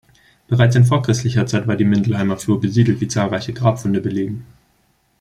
Bereits 0.47 0.75
in 0.75 0.83
vorchristlicher 0.83 1.45
Zeit 1.45 1.67
war 1.67 1.75
die 1.75 1.85
Mindelheimer 1.85 2.35
Flur 2.35 2.59
besiedelt, 2.59 3.01
wie 3.01 3.07
zahlreiche 3.07 3.53
Grabfunde 3.53 4.01
belegen. 4.01 4.47